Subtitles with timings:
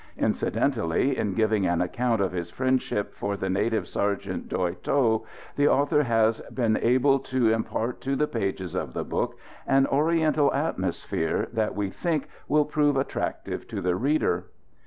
[0.17, 5.67] Incidentally, in giving an account of his friendship for the native sergeant, Doy Tho, the
[5.67, 9.37] author has been able to impart to the pages of the book
[9.67, 14.45] an Oriental atmosphere that we think will prove attractive to the reader.